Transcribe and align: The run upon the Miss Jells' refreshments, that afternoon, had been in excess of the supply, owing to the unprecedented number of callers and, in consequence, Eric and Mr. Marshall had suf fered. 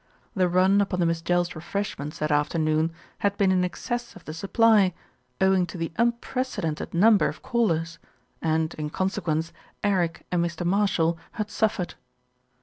The 0.35 0.49
run 0.49 0.81
upon 0.81 0.99
the 0.99 1.05
Miss 1.05 1.21
Jells' 1.21 1.53
refreshments, 1.55 2.17
that 2.17 2.31
afternoon, 2.31 2.91
had 3.19 3.37
been 3.37 3.51
in 3.51 3.63
excess 3.63 4.15
of 4.15 4.25
the 4.25 4.33
supply, 4.33 4.95
owing 5.39 5.67
to 5.67 5.77
the 5.77 5.91
unprecedented 5.95 6.95
number 6.95 7.27
of 7.27 7.43
callers 7.43 7.99
and, 8.41 8.73
in 8.79 8.89
consequence, 8.89 9.53
Eric 9.83 10.25
and 10.31 10.43
Mr. 10.43 10.65
Marshall 10.65 11.19
had 11.33 11.51
suf 11.51 11.77
fered. 11.77 11.93